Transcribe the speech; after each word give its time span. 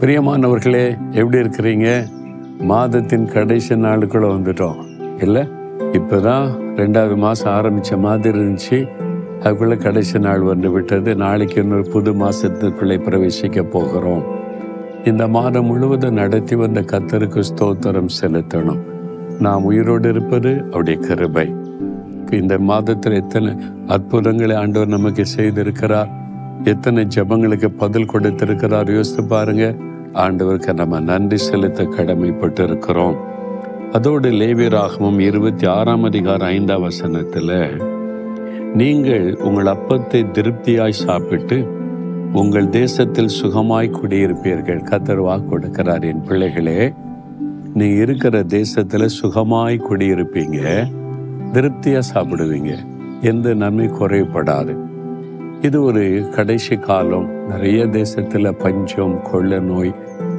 பிரியமானவர்களே 0.00 0.96
எப்படி 1.10 1.38
இருக்கிறீங்க? 1.38 2.06
மாதத்தின் 2.58 3.26
கடைசி 3.26 3.74
நாளுக்குள்ள 3.74 4.26
வந்துட்டோம். 4.26 4.74
இல்லை? 5.22 5.48
இப்போதான் 5.92 6.48
ரெண்டாவது 6.76 7.16
மாதம் 7.16 7.52
ஆரம்பித்த 7.52 7.96
மாதிரி 7.96 8.38
இருந்துச்சு. 8.38 8.88
அதுக்குள்ளே 9.40 9.76
கடைசி 9.76 10.18
நாள் 10.18 10.40
வந்து 10.40 10.70
விட்டது. 10.70 11.14
நாளைக்கு 11.14 11.62
இன்னொரு 11.62 11.82
புது 11.82 12.12
மாதத்துக்குள்ளே 12.12 12.98
பிரவேசிக்க 12.98 13.62
போகிறோம். 13.62 14.22
இந்த 15.04 15.28
மாதம் 15.28 15.66
முழுவதும் 15.66 16.14
நடத்தி 16.14 16.54
வந்த 16.54 16.80
கத்தருக்கு 16.80 17.42
ஸ்தோத்திரம் 17.54 18.08
செலுத்தணும். 18.22 18.80
நாம் 19.40 19.64
உயிரோடு 19.64 20.08
இருப்பது 20.08 20.64
அவருடைய 20.66 20.98
கிருபை. 20.98 21.54
இந்த 22.30 22.58
மாதத்தில் 22.58 23.12
எத்தனை 23.12 23.56
அற்புதங்களை 23.86 24.56
ஆண்டவர் 24.56 24.88
நமக்கு 24.88 25.24
செய்திருக்கிறார். 25.36 26.08
எத்தனை 26.64 27.06
ஜெபங்களுக்கு 27.16 27.68
பதில் 27.68 28.06
கொடுத்திருக்கிறார். 28.06 28.90
யோசித்து 28.90 29.24
பாருங்கள் 29.24 29.86
ஆண்டவருக்கு 30.14 30.72
நம்ம 30.72 31.00
நன்றி 31.00 31.36
செலுத்த 31.36 31.82
கடமைப்பட்டு 31.82 32.62
இருக்கிறோம் 32.62 33.16
அதோடு 33.92 34.30
லேவியராகவும் 34.30 35.18
இருபத்தி 35.18 35.66
ஆறாம் 35.66 36.02
அதிகாரம் 36.02 36.46
ஐந்தாம் 36.46 36.80
வசனத்தில் 36.80 37.82
நீங்கள் 38.74 39.34
உங்கள் 39.34 39.64
அப்பத்தை 39.64 40.30
திருப்தியாய் 40.30 40.90
சாப்பிட்டு 40.90 41.76
உங்கள் 42.32 42.68
தேசத்தில் 42.68 43.30
சுகமாய் 43.42 43.90
குடியிருப்பீர்கள். 43.90 44.82
கத்தர் 44.82 45.22
வாக்கு 45.22 45.58
கொடுக்கிறார் 45.58 46.02
என் 46.02 46.22
பிள்ளைகளே 46.22 46.92
நீ 47.74 47.88
இருக்கிற 47.88 48.42
தேசத்தில் 48.42 49.08
சுகமாய் 49.22 49.80
குடியிருப்பீங்க. 49.90 50.90
திருப்தியாக 51.52 52.06
சாப்பிடுவீங்க. 52.14 52.76
எந்த 53.20 53.54
நன்மை 53.54 53.86
குறைபடாது 53.86 54.76
இது 55.66 55.78
ஒரு 55.82 56.02
கடைசி 56.34 56.76
காலம். 56.76 57.28
நிறைய 57.48 57.86
தேசத்தில் 57.86 58.56
பஞ்சம் 58.62 59.16
கொள்ள 59.30 59.58
நோய் 59.60 59.90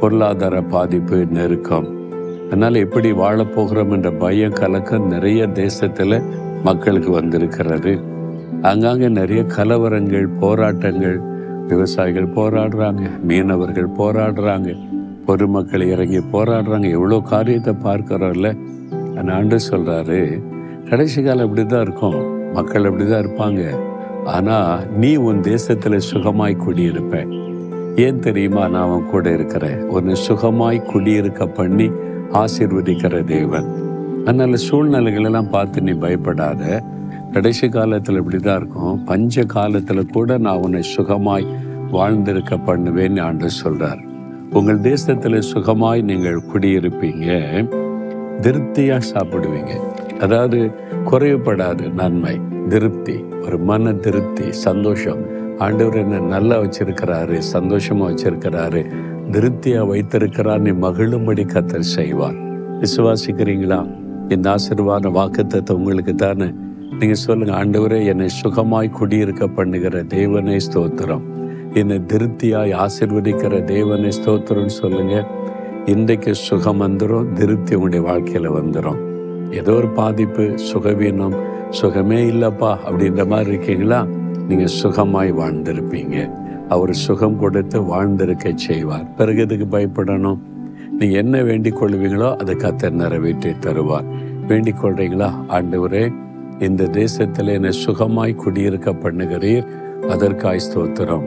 பொருளாதார 0.00 0.56
பாதிப்பு 0.74 1.16
நெருக்கம். 1.36 1.88
அதனால் 2.44 2.74
எப்படி 2.74 3.12
வாழப்போகிறோம் 3.12 3.92
என்ற 3.96 4.10
பயம் 4.22 4.56
கலக்கம் 4.60 5.08
நிறைய 5.08 5.48
தேசத்தில் 5.62 6.16
மக்களுக்கு 6.62 7.10
வந்திருக்கிறது. 7.10 7.94
அங்காங்கே 8.62 9.08
நிறைய 9.08 9.42
கலவரங்கள் 9.56 10.28
போராட்டங்கள் 10.44 11.18
விவசாயிகள் 11.72 12.32
போராடுறாங்க 12.38 13.04
மீனவர்கள் 13.30 13.90
போராடுறாங்க 13.98 14.70
பொதுமக்கள் 15.26 15.90
இறங்கி 15.92 16.22
போராடுறாங்க. 16.32 16.88
எவ்வளோ 16.98 17.20
காரியத்தை 17.34 17.74
பார்க்குறோம்ல. 17.88 18.48
அந்த 19.18 19.30
ஆண்டு 19.32 19.56
சொல்கிறாரு 19.70 20.42
கடைசி 20.90 21.20
காலம் 21.22 21.46
இப்படி 21.48 21.64
தான் 21.66 21.80
இருக்கும். 21.80 22.20
மக்கள் 22.52 22.84
அப்படி 22.84 23.04
தான் 23.10 23.22
இருப்பாங்க. 23.24 23.62
ஆனா 24.24 24.80
நீ 24.96 25.16
உன் 25.16 25.40
தேசத்துல 25.40 26.00
சுகமாய் 26.12 26.58
குடியிருப்ப. 26.66 27.38
ஏன் 27.96 28.18
தெரியுமா? 28.18 28.68
நான் 28.68 28.88
அவன் 28.88 29.10
கூட 29.10 29.32
இருக்கிறேன். 29.32 29.82
உன்னை 29.82 30.14
சுகமாய் 30.28 30.82
குடியிருக்க 30.82 31.46
பண்ணி 31.46 31.90
ஆசீர்வதிக்கிற 32.32 33.24
தேவன். 33.24 33.88
அதனால 34.24 34.56
சூழ்நிலைகள் 34.56 35.24
எல்லாம் 35.24 35.50
பார்த்து 35.50 35.80
நீ 35.80 35.90
பயப்படாத. 35.90 36.82
கடைசி 37.32 37.66
காலத்துல 37.66 38.20
இப்படிதான் 38.20 38.56
இருக்கும். 38.56 39.04
பஞ்ச 39.04 39.42
காலத்துல 39.42 40.12
கூட 40.12 40.38
நான் 40.38 40.56
உன்னை 40.56 40.82
சுகமாய் 40.96 41.46
வாழ்ந்திருக்க 41.90 42.56
பண்ணுவேன்னு 42.56 43.20
ஆண்டு 43.20 43.48
சொல்றார். 43.64 44.08
உங்கள் 44.50 44.80
தேசத்துல 44.80 45.42
சுகமாய் 45.54 46.02
நீங்கள் 46.02 46.42
குடியிருப்பீங்க. 46.54 47.28
திருப்தியா 48.40 49.00
சாப்பிடுவீங்க. 49.14 49.80
அதாவது 50.20 50.70
குறைவுபடாது 51.10 51.92
நன்மை 51.92 52.40
திருப்தி 52.68 53.16
ஒரு 53.44 53.58
மன 53.58 53.92
திருப்தி 53.92 54.52
சந்தோஷம். 54.52 55.20
ஆண்டவர் 55.58 55.96
என்ன 55.96 56.18
நல்லா 56.18 56.56
வச்சிருக்கிறாரு 56.58 57.40
சந்தோஷமா 57.54 58.04
வச்சிருக்கிறாரு 58.10 58.82
திருப்தியா 59.34 59.86
வைத்திருக்கிறார் 59.86 60.60
நீ 60.60 60.70
மகிழும்படி 60.70 61.44
கத்தர் 61.44 61.90
செய்வார். 61.96 62.38
விசுவாசிக்கிறீங்களா? 62.80 63.80
இந்த 64.28 64.50
ஆசீர்வாத 64.50 65.10
வாக்குத்தத்தை 65.18 65.70
உங்களுக்கு 65.70 66.14
தானே. 66.14 66.48
நீங்க 66.98 67.14
சொல்லுங்க 67.14 67.52
ஆண்டவரே 67.62 68.06
என்னை 68.06 68.28
சுகமாய் 68.42 68.96
குடியிருக்க 68.98 69.46
பண்ணுகிற 69.46 70.02
தேவனை 70.02 70.56
ஸ்தோத்திரம். 70.68 71.24
என்னை 71.74 72.00
திருப்தியாய் 72.06 72.72
ஆசிர்வதிக்கிற 72.84 73.64
தேவனை 73.64 74.10
ஸ்தோத்திரம்னு 74.22 74.74
சொல்லுங்க. 74.82 75.26
இன்றைக்கு 75.86 76.34
சுகம் 76.34 76.82
வந்துடும் 76.82 77.32
திருப்தி 77.32 77.74
உங்களுடைய 77.74 78.04
வாழ்க்கையில 78.10 78.50
வந்துடும் 78.60 79.00
ஏதோ 79.50 79.72
ஒரு 79.72 79.88
பாதிப்பு 79.88 80.54
சுகவீனம் 80.72 81.36
சுகமே 81.70 82.24
இல்லைப்பா 82.24 82.76
அப்படின்ற 82.90 83.26
மாதிரி 83.26 83.48
இருக்கீங்களா? 83.48 84.06
நீங்கள் 84.48 84.72
சுகமாய் 84.82 85.32
வாழ்ந்திருப்பீங்க. 85.40 86.30
அவர் 86.68 86.92
சுகம் 86.92 87.38
கொடுத்து 87.38 87.82
வாழ்ந்திருக்க 87.82 88.52
செய்வார். 88.54 89.14
பிறகு 89.14 89.40
எதுக்கு 89.40 89.78
பயப்படணும்? 89.78 90.38
நீங்க 90.98 91.16
என்ன 91.16 91.42
வேண்டிக் 91.42 91.82
கொள்வீங்களோ 91.82 92.36
அதை 92.36 92.54
கத்தர் 92.54 92.90
நிறைவேற்றி 92.90 93.50
தருவார். 93.50 94.04
வேண்டிக் 94.48 94.84
கொள்றீங்களா? 94.84 95.32
ஆண்டவரே 95.48 96.12
இந்த 96.58 96.84
தேசத்தில் 96.84 97.46
என்னை 97.46 97.70
சுகமாய் 97.86 98.34
குடியிருக்க 98.34 98.90
பண்ணுகிறீர். 98.90 99.66
அதற்காய் 100.08 100.60
ஸ்தோத்திரம். 100.72 101.26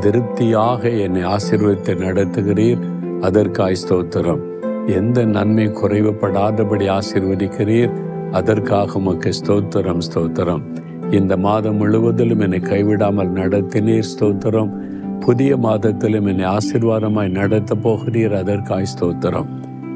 திருப்தியாக 0.00 0.88
என்னை 0.88 1.22
ஆசீர்வதித்து 1.22 1.94
நடத்துகிறீர். 1.96 2.78
அதற்காய் 3.20 3.76
ஸ்தோத்திரம். 3.88 4.48
எந்த 4.86 5.24
நன்மை 5.24 5.68
குறைவுபடாதபடி 5.68 6.88
ஆசிர்வதிக்கிறீர்? 6.88 7.92
அதற்காக 8.32 8.92
உமக்கு 8.92 9.30
ஸ்தோத்திரம் 9.30 9.98
ஸ்தோத்திரம். 10.14 10.62
இந்த 11.10 11.36
மாதம் 11.36 11.76
முழுவதிலும் 11.76 12.40
என்னை 12.40 12.58
கைவிடாமல் 12.58 13.30
நடத்தினீர் 13.30 14.08
ஸ்தோத்திரம். 14.18 14.70
புதிய 15.20 15.56
மாதத்திலும் 15.56 16.26
என்னை 16.26 16.44
ஆசீர்வாதமாய் 16.44 17.30
நடத்த 17.30 17.74
போகிறீர் 17.74 18.32
அதற்காய் 18.32 18.86
ஸ்தோத்திரம். 18.98 19.46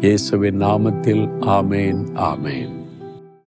இயேசுவின் 0.00 0.60
நாமத்தில் 0.60 1.28
ஆமேன் 1.40 2.02
ஆமேன். 2.14 2.77